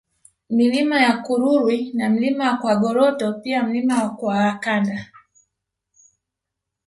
Milima 0.49 1.01
ya 1.01 1.17
Kurwirwi 1.17 1.91
na 1.93 2.09
Mlima 2.09 2.57
Kwagoroto 2.57 3.33
pia 3.33 3.63
Mlima 3.63 4.09
Kwakanda 4.09 5.05